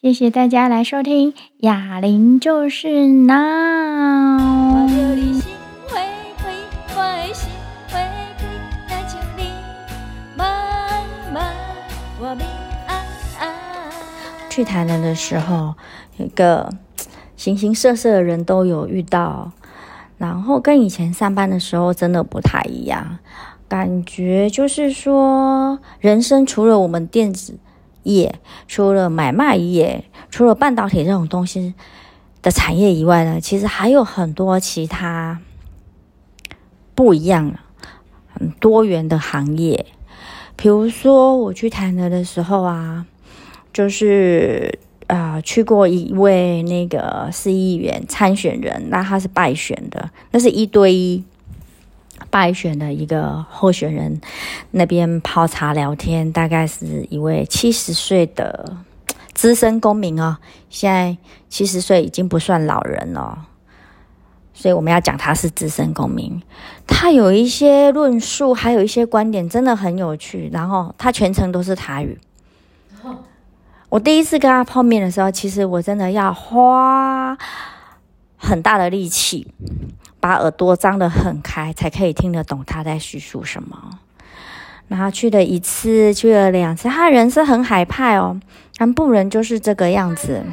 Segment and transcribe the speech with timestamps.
[0.00, 3.34] 谢谢大家来收听《哑铃就是闹》。
[14.48, 15.74] 去台南的时候，
[16.16, 16.72] 一个
[17.34, 19.50] 形形色色的人都有遇到，
[20.16, 23.18] 然后跟以前上班的时候真的不太一样，
[23.66, 27.58] 感觉就是说，人生除了我们电子
[28.02, 31.74] 业，除了买卖业，除了半导体这种东西
[32.42, 35.40] 的产业以外呢，其实还有很多其他
[36.94, 37.54] 不一样、
[38.32, 39.86] 很多元的行业。
[40.56, 43.06] 比如说，我去台南的时候啊。
[43.70, 51.22] 就是啊、呃，去过一位那个市议员参选人，那他是败选的，那是一对一
[52.30, 54.20] 败选的一个候选人，
[54.70, 58.76] 那边泡茶聊天，大概是一位七十岁的
[59.32, 60.36] 资深公民哦，
[60.68, 61.16] 现在
[61.48, 63.46] 七十岁已经不算老人了，
[64.52, 66.42] 所以我们要讲他是资深公民，
[66.86, 72.18] 他有一些论述，还有一些观点真的很有趣，然后他全程都是台语。
[73.88, 77.34] 我第一次跟他碰面的时候，其实我真的要花
[78.38, 79.52] 很大的力气，
[80.20, 83.98] 把耳朵张得很开，才可以听得懂他在叙述什么。
[84.86, 88.40] 然后去了一次，去了两次，他人是很海派哦，
[88.78, 90.46] 南部人就是这个样子。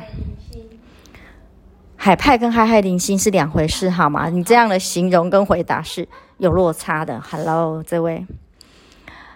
[1.95, 4.30] 海派跟嗨嗨零星是两回事，好吗？
[4.30, 7.22] 你这样的形容跟回答是有落差的。
[7.22, 8.28] Hello，这位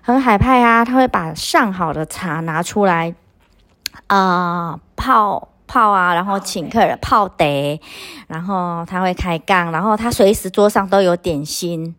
[0.01, 3.15] 很海派啊，他会把上好的茶拿出来。
[4.07, 7.79] 啊、泡泡啊，然后请客人泡得，
[8.27, 11.95] 然后他会开杠，然后他随时桌上都有点心，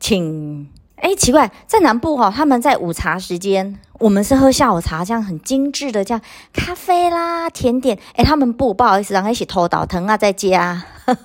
[0.00, 0.68] 请。
[1.00, 6.20] 哎，奇怪，在南部哈、哦，他们在午茶时间，我们是喝下午茶，这样很精致的，这样
[6.52, 7.96] 咖啡啦、甜点。
[8.16, 10.82] 哎，他们不，不好意思，然后一起偷倒疼啊，在家。
[11.06, 11.18] 还有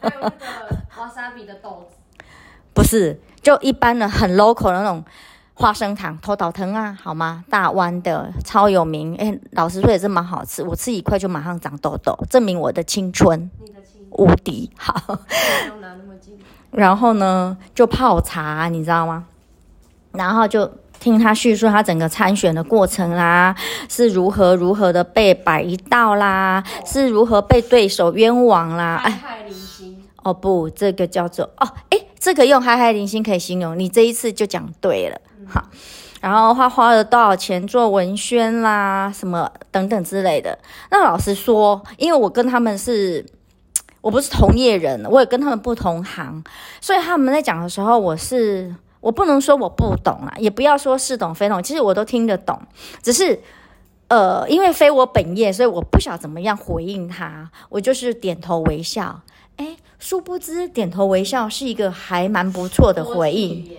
[0.00, 0.32] 那个
[0.98, 2.24] 瓦萨比的豆子，
[2.72, 5.04] 不是，就一般的很 local 的那种。
[5.60, 7.44] 花生糖头倒疼啊，好吗？
[7.50, 10.62] 大湾的超有名，哎，老实说也是蛮好吃。
[10.62, 13.50] 我吃一块就马上长痘痘，证明我的青春
[14.12, 15.18] 无敌好。
[16.70, 19.26] 然后呢，就泡茶，你知道吗？
[20.12, 20.66] 然后就
[20.98, 23.54] 听他叙述他整个参选的过程啦，
[23.86, 29.02] 是如何如何的被摆一道啦，是如何被对手冤枉啦。
[29.04, 29.20] 哎，
[30.22, 35.20] 哦不，这个叫做哦，哎，这个用“嗨嗨零星”可以形容，你这一次就讲对了。
[35.46, 35.64] 好，
[36.20, 40.58] 然后花花了多少钱做文宣啦，什么等等之类的。
[40.90, 43.24] 那老实说，因为我跟他们是，
[44.00, 46.42] 我不是同业人，我也跟他们不同行，
[46.80, 52.60] 所以他们在讲的时候，我是我不能说我不懂啊，也不要说似懂非懂，其实我都听得懂，
[53.02, 53.40] 只是
[54.08, 59.20] 呃，因为非我本业，所以我不晓怎么样回应他，我就是点头微笑。
[59.56, 63.70] 诶，殊不知点头微笑是一个还蛮不错的回应。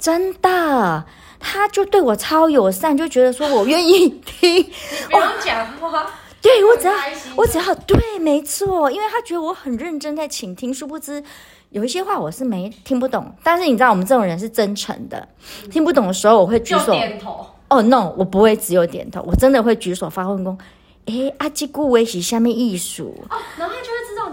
[0.00, 1.04] 真的，
[1.38, 4.56] 他就对我超友善，就觉得说我愿意听。
[4.56, 4.62] 你
[5.10, 6.94] 不用讲话，对我只要
[7.36, 10.72] 我只要对，没错，因为他觉得我很认真在倾听。
[10.72, 11.22] 殊不知
[11.68, 15.28] 有一些话我是没听不懂，但是你知道我们这种人是真诚的，
[15.70, 17.46] 听不懂的时候我会举手点头。
[17.68, 20.58] 哦、oh,，no，我不会只有点头，我真的会举手发问功。
[21.06, 23.89] 诶，阿基古维是下面艺术哦，然后他就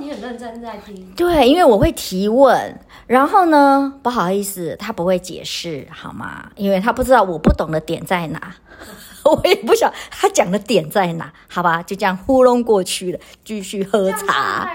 [0.07, 1.11] 你很认真在听。
[1.17, 6.49] 对，因为我会提问，然后呢，不好意思，他不会解释，好吗？
[6.55, 8.55] 因为他不知道我不懂的点在哪，
[9.25, 11.83] 我也不晓得他讲的点在哪，好吧？
[11.83, 14.71] 就这样糊弄过去了，继续喝茶。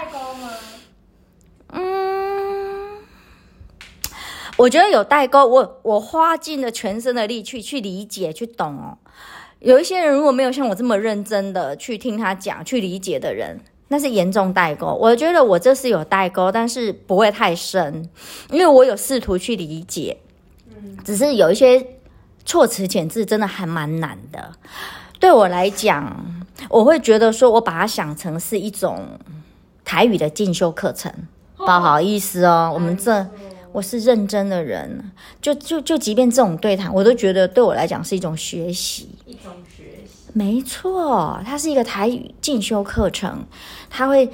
[1.69, 2.99] 嗯，
[4.57, 8.99] 我觉得有代沟，我我花尽了全身的力去去理解、去懂哦。
[9.57, 13.61] 有一些人如果没有像我这么认真的去听他讲、去理解的人，
[13.93, 14.87] 那是严重代沟。
[14.99, 18.09] 我觉得我这是有代沟，但是不会太深，
[18.49, 20.17] 因为我有试图去理解，
[21.05, 21.85] 只是有一些
[22.43, 24.51] 措辞遣字真的还蛮难的。
[25.19, 28.99] 对我来讲，我会觉得说我把它想成是一种
[29.85, 31.13] 台语的进修课程，
[31.55, 33.23] 不好意思哦，我们这。
[33.71, 39.72] 我是认真的人，就就就，即便这种对谈，我都觉得对我来讲是一种学习，一种学习。
[40.33, 43.45] 没错，它是一个台语进修课程，
[43.89, 44.29] 他会，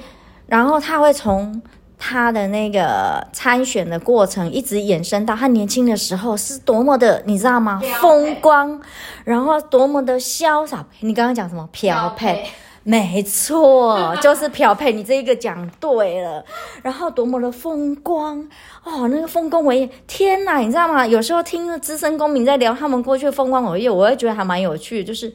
[0.46, 1.60] 然后他会从
[1.98, 7.78] 他的那个参选的过程，一直延伸到他年轻的时候是多么的，你知道吗？
[8.00, 8.80] 风光，
[9.24, 10.86] 然后多么的潇洒。
[11.00, 11.68] 你刚刚讲什么？
[11.70, 12.46] 飘配。
[12.82, 16.42] 没错，就是漂配，你这一个讲对了。
[16.82, 18.42] 然后多么的风光
[18.82, 21.06] 哦，那个丰功伟业，天哪，你知道吗？
[21.06, 25.04] 有时候听资深公民在聊他们过去的风光伟业，我会觉得还蛮有趣的。
[25.04, 25.30] 就是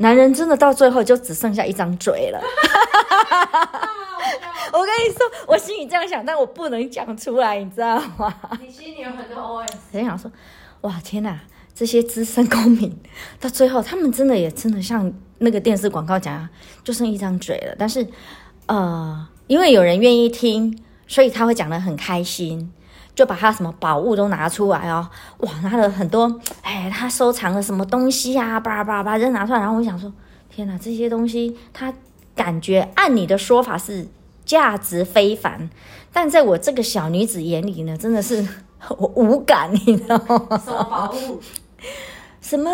[0.00, 2.40] 男人真的到最后就只剩下一张嘴了。
[4.72, 8.34] 我跟你说，我心里这样想，但我不能讲出来，你知道吗？
[8.62, 9.72] 你心里有很多 OS。
[9.92, 10.30] 很想说，
[10.82, 11.38] 哇，天哪！
[11.74, 12.94] 这些资深公民
[13.40, 16.48] 到最后，他们真的也真的像那个电视广告讲，
[16.84, 17.74] 就剩一张嘴了。
[17.78, 18.06] 但是，
[18.66, 22.72] 呃，因为有人愿意听，所以他会讲得很开心，
[23.20, 25.06] 就把他什么宝物都拿出来哦，
[25.40, 29.58] 哇，拿了很多，哎，他收藏了什么东西啊，叭叭叭，就拿出来。
[29.60, 30.10] 然后我想说，
[30.48, 31.92] 天哪，这些东西他
[32.34, 34.08] 感觉按你的说法是
[34.46, 35.68] 价值非凡，
[36.14, 38.42] 但在我这个小女子眼里呢，真的是
[38.96, 40.58] 我 无感，你知道吗？
[40.64, 41.42] 什么宝物？
[42.40, 42.70] 什么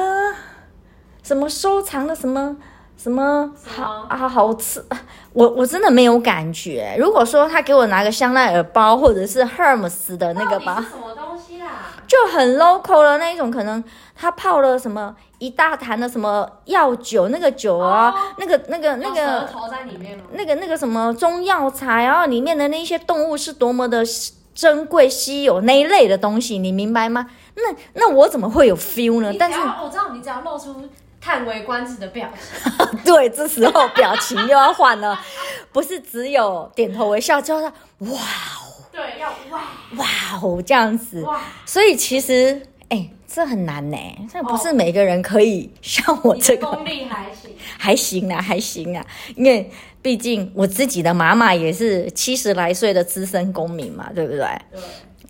[1.24, 2.56] 什么收藏的什么
[2.96, 4.84] 什么好啊好吃，
[5.32, 6.96] 我我真的没有感觉。
[6.98, 11.68] 如果说他给我拿个香奈儿包或者是 Hermes 的那个包，什么东西啦？
[12.06, 13.82] 就很 local 的那一种，可能
[14.14, 24.02] 他泡了什么一大坛的什么药酒，那个酒啊，哦、那个那个那个舌头在里面那个那个什么中药材，然后里面的那些动物是多么的
[24.54, 27.26] 珍贵稀有那一类的东西，你明白吗？
[27.56, 27.62] 那
[27.94, 29.32] 那我怎么会有 feel 呢？
[29.38, 30.88] 但是我知道你只要露出
[31.26, 35.18] 叹为观止的表情， 对，这时候表情又要换了，
[35.72, 39.60] 不是只有点头微笑，就是哇哦，对，要哇。
[39.96, 40.06] 哇
[40.40, 43.98] 哦这样子，哇，所以其实哎、欸，这很难呢，
[44.32, 49.68] 这不是每个人可以像我这个，功力还行，还行啊，还行啊，因为
[50.00, 54.46] 毕竟我自己的妈妈也是七十来岁的资深公民嘛，对不对？
[54.70, 54.80] 对。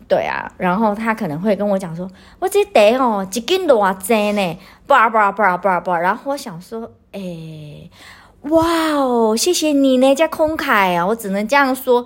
[0.07, 2.09] 对啊，然后他可能会跟我讲说
[2.39, 7.89] ：“我这得哦，一斤多少钱呢？”叭叭叭叭叭，然后我想说：“哎，
[8.43, 12.05] 哇哦，谢谢你呢，加慷慨啊！”我只能这样说。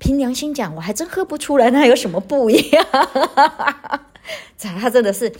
[0.00, 2.86] 凭良心讲，我还真喝不出来，那有什么不一样？
[4.80, 5.32] 他真的是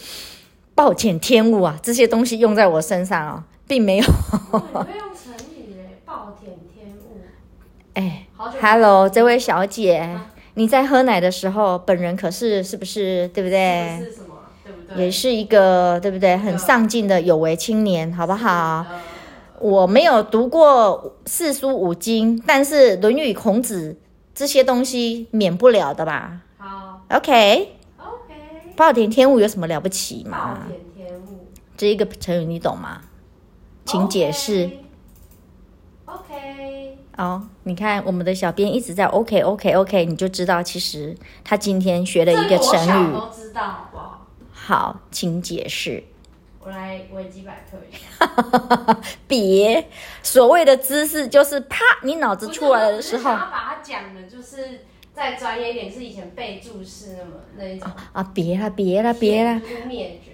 [0.75, 1.79] 暴殄天物啊！
[1.81, 4.05] 这些东西用在我身上哦，并没有。
[4.05, 4.59] 会
[4.99, 7.21] 用成语耶，暴殄天物。
[7.95, 8.27] 哎
[8.61, 9.99] ，Hello，这位小姐。
[9.99, 10.27] 啊
[10.59, 13.97] 你在喝奶的时候，本人可是是不是对不对？
[14.05, 14.35] 是什么？
[14.65, 15.05] 对不对？
[15.05, 16.37] 也是一个对不对？
[16.37, 18.85] 很上进的有为青年，好不好？
[19.61, 23.97] 我没有读过四书五经，但是《论语》、孔子
[24.35, 26.41] 这些东西免不了的吧？
[26.57, 27.65] 好，OK，OK。
[27.97, 28.75] Okay.
[28.75, 30.59] 暴殄天物有什么了不起吗？
[30.69, 31.47] 暴殄天物
[31.77, 33.03] 这一个成语你懂吗？
[33.85, 34.69] 请解释。
[37.19, 43.13] 哦，你看我们的小编一直在 OK OK OK，你就知道其实他今天学了一个成语。
[43.13, 44.27] 我都知道，好不好？
[44.53, 46.05] 好，请解释。
[46.61, 49.01] 我来维基百科一下。
[49.27, 49.89] 别，
[50.23, 53.31] 所谓的知识就是啪，你脑子出来的时候。
[53.33, 54.83] 我想要把它讲的，就是
[55.13, 57.91] 再专业一点，是以前背注是那么那一种。
[58.13, 59.61] 啊，别了，别了，别了。
[59.89, 60.31] 灭绝。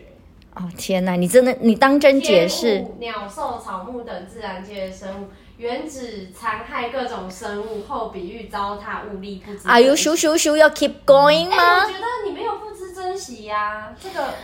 [0.55, 2.85] 哦，天哪，你真的，你当真解释？
[2.99, 5.29] 鸟兽草木等自然界的生物。
[5.57, 9.69] 原子残害各种生物，后比喻糟蹋物力不知。
[9.69, 11.57] Are you sure sure sure 要 keep going 吗？
[11.57, 11.85] 欸？
[11.85, 14.35] 我觉得你没有不知珍惜呀，啊，这个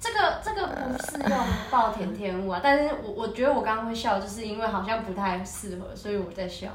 [0.00, 1.38] 这个这个不是用
[1.70, 2.60] 暴殄天物啊。
[2.60, 6.66] 但是我我觉得我刚刚会笑，就是因为好像不太适合，所以我在笑。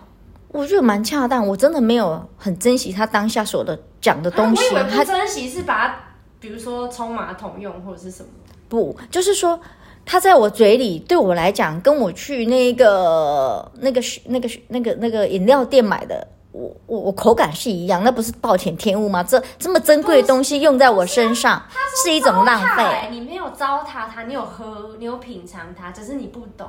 [0.48, 4.64] 我觉得蛮恰当，我真的没有很珍惜他当下所的讲的东西。
[4.68, 5.96] 我以为不珍惜是把它，
[6.40, 8.30] 比如说冲马桶用或者是什么？
[8.70, 9.60] 不，就是说。
[10.06, 19.24] 它在我嘴里，对我来讲，跟我去那个、那个、那个、那个、那个饮料店买的，我、我、我口感是一样，那不是暴殄天物吗？
[19.24, 21.64] 这这么珍贵的东西用在我身上，
[22.04, 23.08] 是，是一种浪费。
[23.12, 26.68] 你没有糟蹋它，你有喝，你有品尝它，只是你不懂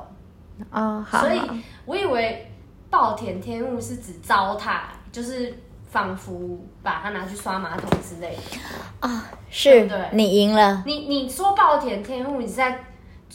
[0.69, 0.81] 啊。
[0.81, 1.41] 哦、好，所以
[1.85, 2.49] 我以为
[2.89, 4.77] 暴殄天物是指糟蹋，
[5.11, 5.53] 就是
[5.91, 8.41] 仿佛把它拿去刷马桶之类的
[9.01, 9.21] 啊、哦。
[9.49, 10.83] 是，对，你赢了。
[10.85, 12.79] 你你说暴殄天物，你是在？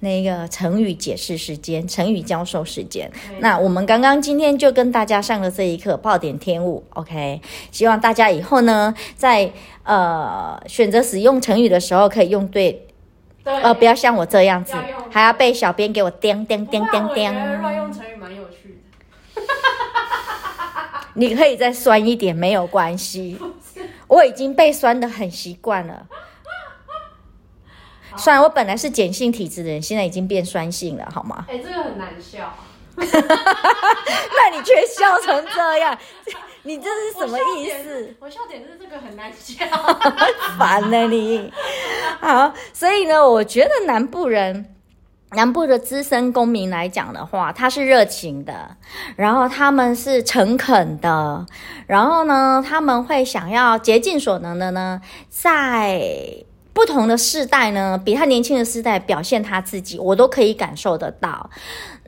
[0.00, 3.10] 那个成语解释时间，成语教授时间。
[3.40, 6.84] 那我们刚刚今天就跟大家上了这一课，暴殄天物。
[6.90, 9.50] OK，希望大家以后呢，在
[9.82, 12.86] 呃选择使用成语的时候，可以用对，
[13.42, 17.32] 对，呃，不要像我这样子，要还要被小编给我叮叮叮叮叮。
[17.62, 18.80] 乱用成语蛮有趣
[19.34, 19.42] 的。
[21.14, 23.38] 你可以再酸一点，没有关系。
[24.06, 26.06] 我已经被酸的很习惯了。
[28.16, 31.44] 虽然我本来是碱性体质的人，现在已经变酸性了，好吗？
[31.48, 32.52] 哎、欸，这个很难笑。
[32.96, 35.96] 那你却笑成这样，
[36.64, 38.14] 你这是什么意思？
[38.20, 39.66] 我笑点是这个很难笑，
[40.58, 41.52] 烦了你。
[42.20, 44.72] 好，所以呢，我觉得南部人。
[45.32, 48.76] 南部的资深公民来讲的话，他是热情的，
[49.16, 51.44] 然后他们是诚恳的，
[51.88, 56.00] 然后呢，他们会想要竭尽所能的呢，在
[56.76, 61.48] 不同的世代呢，比他年轻的世代表现他自己，我都可以感受得到。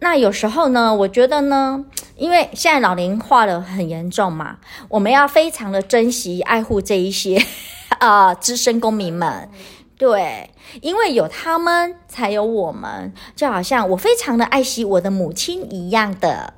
[0.01, 4.59] 那有时候呢，我觉得呢，因为现在老龄化的很严重嘛，
[4.91, 7.43] 我们要非常的珍惜爱护这一些
[7.99, 9.49] 啊、呃、资深公民们。
[9.97, 10.51] 对，
[10.83, 16.53] 因为有他们，才有我们，就好像我非常的爱惜我的母亲一样的。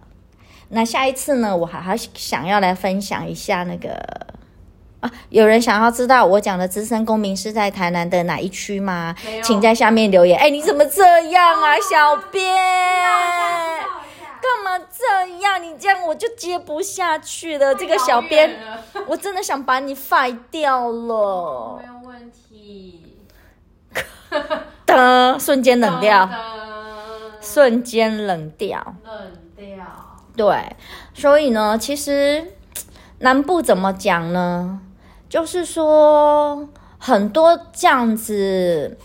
[0.71, 4.27] 那下一次呢，我还还想要来分享一下那个
[5.01, 9.15] 啊，有人想要知道我讲的资深公民是在台南的哪一区吗？
[9.43, 10.39] 请在下面留言。
[10.39, 12.55] 哎，你怎么这样啊，哦、小编？
[14.43, 15.63] 干嘛这样？
[15.63, 17.75] 你这样我就接不下去了。
[17.75, 18.59] 这个小编，
[19.07, 21.79] 我真的想把你废掉了。
[21.81, 23.17] 没有问题
[24.87, 26.29] 噔，瞬间冷掉，
[27.41, 29.85] 瞬间冷掉，冷掉。
[30.37, 30.77] 对，
[31.15, 32.53] 所以呢，其实
[33.19, 34.81] 南部怎么讲呢？
[35.31, 36.69] 就是说
[36.99, 38.99] 很多这样子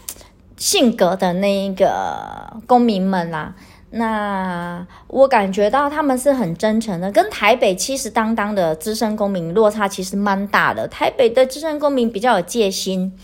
[0.58, 3.54] 性格的那一个公民们啦、
[3.92, 10.88] 那我感觉到他们是很真诚的，跟台北气势当当的资深公民落差其实蛮大的。
[10.88, 13.18] 台北的资深公民比较有戒心，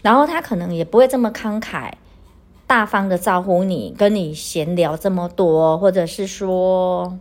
[0.00, 1.90] 然后他可能也不会这么慷慨
[2.66, 7.18] 大方的招呼你，跟你闲聊这么多，或者是说，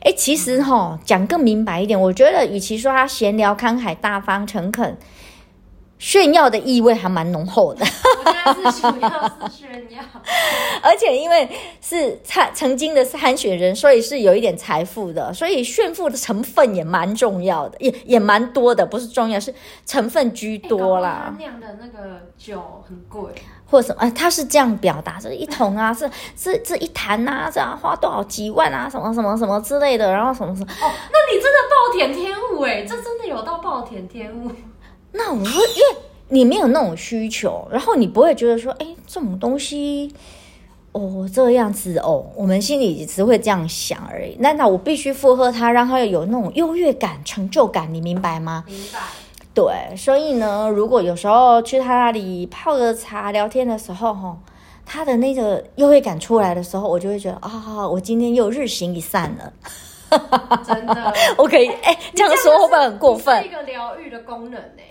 [0.00, 4.96] 哎，其实哈，讲更明白一点，我觉得与其说他闲聊慷慨大方诚恳。
[6.02, 7.86] 炫耀的意味还蛮浓厚的，
[8.24, 9.08] 我觉得是主要
[9.48, 10.02] 是炫耀，
[10.82, 11.48] 而且因为
[11.80, 19.54] 是参曾经的参选人，所以是有一点财富的，所以炫富的成分也蛮重要的，也也蛮多的，不是重要，是
[19.86, 21.26] 成分居多啦。
[21.26, 23.32] 欸、他酿的那个酒很贵，
[23.70, 24.10] 或者什么？
[24.10, 30.72] 他是这样表达，这一桶啊，是这这一坛啊，这样花多少几万啊，什么什么什么之类的，然后什么什么？
[30.82, 34.50] 哦，那你真的暴殄天物哎，这真的有到暴殄天物。
[35.12, 40.12] 那我说，因为你没有那种需求，然后你不会觉得说，哎，这种东西，
[40.92, 44.36] 哦，这个样子哦，我们心里只会这样想而已。
[44.40, 47.92] 那那我必须附和他，让他有那种优越感、成就感？
[47.92, 48.64] 你明白吗？
[48.66, 48.98] 明白。
[49.54, 54.38] 对，所以呢，如果有时候去他那里泡个茶、聊天的时候，哈，
[54.86, 59.52] 他的那个优越感出来的时候，我就会觉得啊、哦，我今天又日行一善了。
[60.66, 63.42] 真的， 我可以哎，这样说会不会很过分？
[63.42, 64.82] 是一个疗愈的功能呢。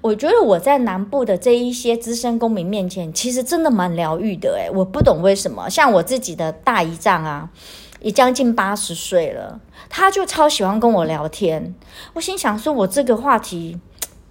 [0.00, 7.50] 我觉得我在南部的这一些资深公民面前，其实真的蛮疗愈的诶，我不懂为什么，像我自己的大姨丈啊，
[8.00, 11.74] 也将近八十岁了，他就超喜欢跟我聊天。
[12.14, 13.78] 我心想说，我这个话题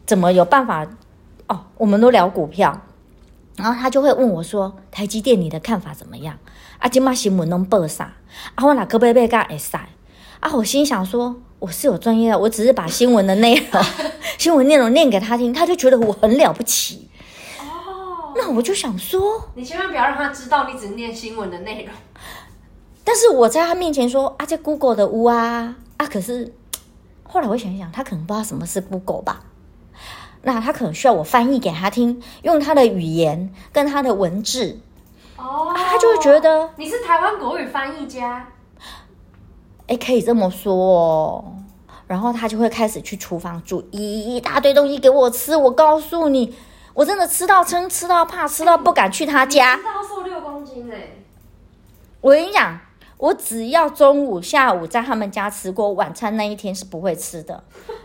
[0.05, 0.87] 怎么有办法？
[1.47, 2.81] 哦，我们都聊股票，
[3.55, 6.37] 然后他就会问我说：“台积电你的看法怎么样？”
[6.79, 8.13] 啊，今嘛新闻拢报啥？
[8.55, 9.77] 啊，我哪个贝贝干会使？
[10.39, 11.37] 啊，我心想说。
[11.59, 13.83] 我是有专业的，我只是把新闻的内容、
[14.37, 17.09] 新闻内容念给他听，他就觉得我很了不起。
[17.59, 21.93] 哦，那我就想说，你千万不要让他知道你只念新闻的内容。
[23.03, 26.53] 但是我在他面前说啊，这 Google 的屋啊啊，可是
[27.23, 29.41] 后来我想一想，他可能不知道什么是 Google 吧？
[30.43, 34.79] 那他可能需要我翻译给他听，用他的语言跟他的文字。
[35.37, 38.47] 哦，啊、他就会觉得你是台湾国语翻译家。
[39.87, 41.53] 哎，可以这么说哦。
[42.07, 45.57] 然后他就会开始去厨房煮一一大堆东西给我吃。
[45.57, 46.55] 我告诉你，
[46.93, 49.75] 我真的吃到撑，吃到怕，吃到不敢去他家。
[49.75, 51.17] 到瘦六公斤哎！
[52.21, 52.79] 我跟你讲，
[53.17, 57.61] 我只要中午、下午在他们家吃过晚餐，那一天是不会吃的，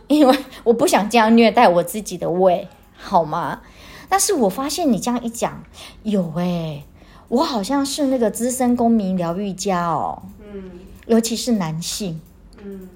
[0.08, 3.60] 因为我不想这样虐待我自己的胃，好吗？
[4.08, 5.62] 但是我发现你这样一讲，
[6.02, 6.82] 有哎，
[7.28, 10.22] 我好像是那个资深公民疗愈家哦。
[10.40, 10.70] 嗯。
[11.06, 12.20] 尤其是男性，
[12.62, 12.88] 嗯，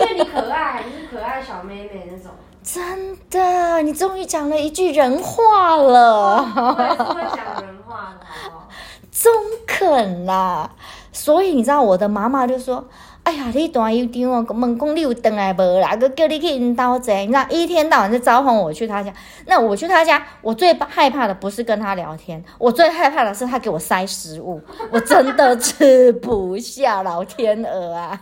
[0.00, 2.32] 因为你可爱，你是可爱小妹妹那种。
[2.62, 6.42] 真的，你终于讲了一句人话了。
[6.42, 8.68] 会讲人话的，好不好？
[9.10, 9.32] 中
[9.66, 10.70] 肯啦。
[11.12, 12.84] 所以你知道我的妈妈就说。
[13.26, 15.96] 哎呀，你大姨丈哦，问讲你有回来无啦？
[15.96, 19.12] 个叫你去因兜坐，你知道一天到晚就召唤我去他家。
[19.46, 28.20] 那我去他家，我最害怕的不是跟他聊天，我最害怕的是他给我塞食物，我真的吃不下，老天鹅啊！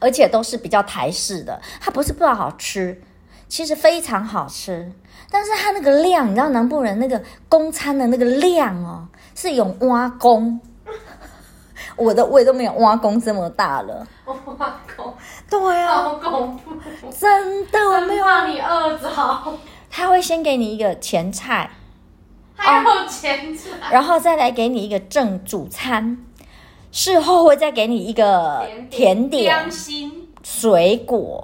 [0.00, 3.00] 而且都是比较台式的，它不是不好吃，
[3.46, 4.90] 其实非常好吃，
[5.30, 10.60] 但是它那个量，你知道南部人那个公餐的那个量哦，是用碗公。
[11.96, 14.06] 我的胃都没有挖工这么大了。
[14.26, 15.14] 挖工？
[15.48, 16.72] 对啊，好恐怖！
[17.10, 19.08] 真的，我没有让你饿着。
[19.90, 21.70] 他会先给你一个前菜，
[22.56, 26.18] 还有前菜，哦，然后再来给你一个正主餐，
[26.90, 29.70] 事后会再给你一个甜点。
[30.44, 31.40] 水果，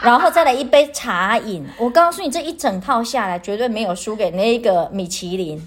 [0.00, 1.66] 然后再来一杯茶饮。
[1.76, 5.60] 我告诉你，这一整套下来绝对没有输给那个米其林。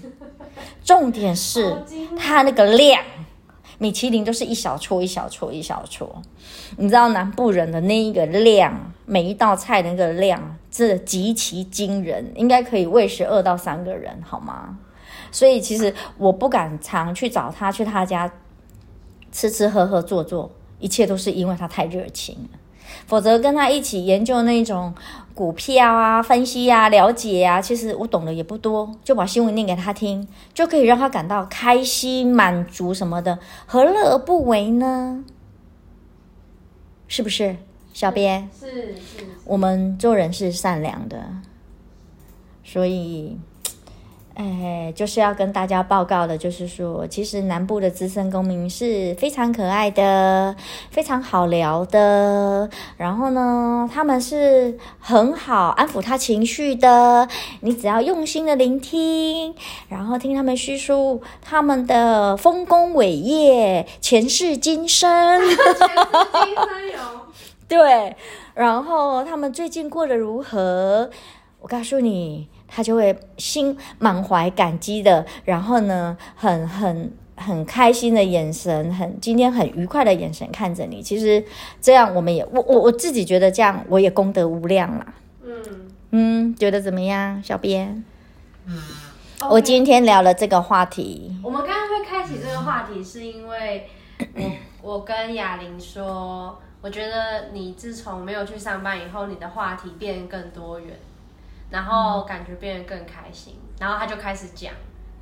[0.82, 1.84] 重点是
[2.18, 3.02] 它那个量，
[3.82, 6.22] 米其林都是一小撮一小撮一小撮。
[6.76, 14.78] 你知道南部人的那一个量，每一道菜的那个量，这极其惊人，应该可以喂食二到三个人，好吗？
[15.32, 18.32] 所以其实我不敢常去找他，去他家
[19.32, 20.48] 吃吃喝喝坐坐，
[20.78, 22.58] 一切都是因为他太热情了。
[23.06, 24.94] 否则跟他一起研究那种
[25.34, 35.24] 股票啊、分析啊、了解啊，其实我懂得也不多，就把新闻念给他听，就可以让他感到开心、满足什么的，何乐而不为呢？
[37.08, 37.56] 是不是，
[37.92, 38.48] 小编？
[38.58, 39.26] 是是，是。
[39.44, 41.24] 我们做人是善良的，
[42.64, 43.38] 所以。
[44.34, 50.56] 哎，就是要跟大家报告的，就是说，其实南部的资深公民是非常可爱的，
[50.90, 52.68] 非常好聊的。
[52.96, 57.28] 然后呢，他们是很好安抚他情绪的。
[57.60, 59.54] 你只要用心的聆听，
[59.88, 65.40] 然后听他们叙述他们的丰功伟业、前世今生。
[65.40, 65.56] 前世
[66.32, 66.98] 今生有。
[67.68, 68.16] 对，
[68.54, 71.10] 然后他们最近过得如何？
[71.60, 72.48] 我告诉你。
[72.74, 81.02] 他就会心满怀感激的，然后呢，很很很开心的眼神，很今天很愉快的眼神看着你。
[81.02, 81.44] 其实
[81.82, 85.14] 这样，我们也我我我自己觉得这样，我也功德无量啦。
[85.44, 85.62] 嗯
[86.12, 88.02] 嗯，觉得怎么样，小编？
[88.66, 88.80] 嗯，
[89.50, 91.36] 我今天聊了这个话题。
[91.42, 93.88] 我们刚刚会开启这个话题，是因为
[94.34, 94.50] 我
[94.94, 100.96] 我跟雅玲说，我觉得你自从没有去上班以后，你的话题变更多元。
[101.72, 104.72] 然后感觉变得更开心，嗯、然后他就开始讲，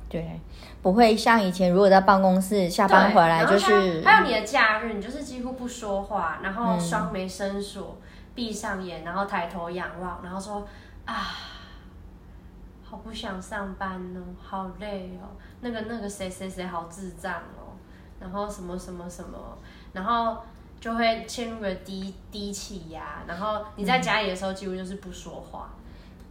[0.09, 0.39] 对，
[0.81, 10.67] 不会像以前，如果在办公室下班回来就是，还有你的假日，你就是几乎不说话，然后双眉深锁，嗯、闭上眼，然后抬头仰望，然后说
[11.05, 11.15] 啊，
[12.83, 17.71] 好不想上班哦，好累哦，那个那个谁谁谁好智障哦，
[18.19, 19.57] 然后什么什么什么，
[19.93, 20.37] 然后
[20.81, 25.69] 就会陷入个低低气压，然后你在家里的时候几乎就是不说话。
[25.75, 25.80] 嗯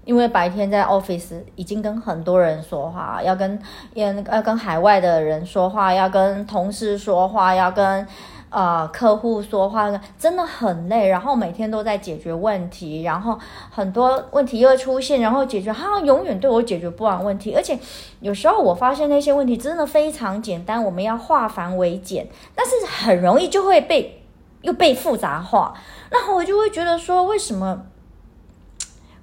[0.05, 3.61] 因为白天在 office 已经跟很多人说话，要跟
[3.95, 8.07] 要要跟海外的人说话，要跟同事说话，要跟
[8.49, 11.07] 呃客户说话，真的很累。
[11.07, 13.39] 然后每天都在解决问题，然后
[13.71, 17.55] 很多问题又出现，然后解决，好像永远对我解决不完问题。
[17.55, 17.79] 而且
[18.21, 24.23] 有时候我发现那些问题真的非常简单，我们要化繁为简，但是很容易就会被
[24.63, 25.75] 又被复杂化。
[26.09, 27.83] 然后我就会觉得说，为什么？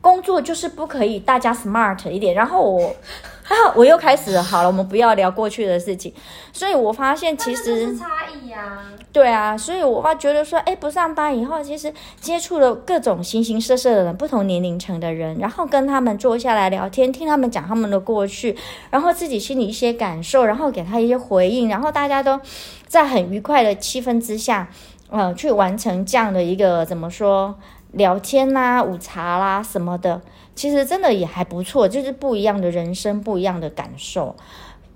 [0.07, 2.95] 工作就是不可以大家 smart 一点，然后我，
[3.49, 6.13] 然后我又开始好了，我们不要聊过去的事情。
[6.53, 18.55] 所以我发现其实是差异呀，对啊，所以我发觉得说，哎，不上班以后，其实接触了各种形形色色的人，不同年龄层的人，然后跟他们坐下来聊天，听他们讲他们的过去，
[18.89, 22.39] 然后自己心里一些感受，然后给他一些回应，然后大家都
[22.87, 24.69] 在很愉快的气氛之下，
[25.09, 27.53] 呃，去完成这样的一个怎么说？
[27.91, 30.21] 聊天啦、午茶啦、什么的，
[30.55, 34.35] 其实真的也还不错，就是不一样的人生，不一样的感受。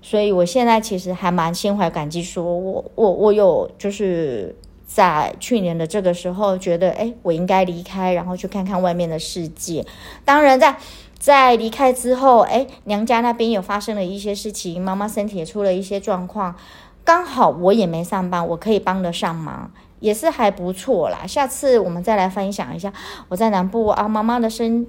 [0.00, 9.86] 所以我现在其实还蛮心怀感激，说我我我有就是在去年的这个时候，觉得诶，我应该离开，然后去看看外面的世界。
[10.24, 10.76] 当然在
[11.18, 16.56] 在离开之后，诶，娘家那边有发生了一些事情，妈妈身体也出了一些状况，
[17.04, 19.70] 刚好我也没上班，我可以帮得上忙。
[20.02, 22.92] 也是还不错啦，下次我们再来分享一下
[23.28, 24.84] 我在南部啊，妈妈的身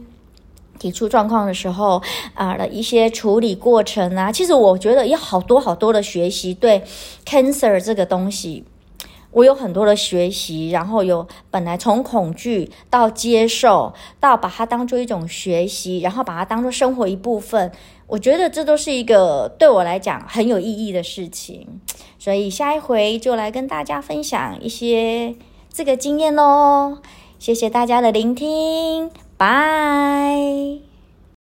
[0.80, 2.02] 体出状况的时候
[2.34, 4.32] 啊的一些处理过程啊。
[4.32, 6.84] 其实我觉得有好多好多的学习，对
[7.26, 8.66] cancer 这个东西，
[9.30, 17.72] 我有很多的学习，然后有本来从恐惧到接受，到把它当做一种学习，然后把它当做生活一部分。
[18.14, 21.82] 我觉得这都是一个对我来讲很有意义的事情，
[22.20, 25.34] 所以下一回就来跟大家分享一些
[25.74, 27.00] 这个经验喽。
[27.40, 30.93] 谢谢大家的聆听，拜。